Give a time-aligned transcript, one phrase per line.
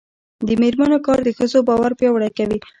[0.47, 2.59] د میرمنو کار د ښځو باور پیاوړی کوي.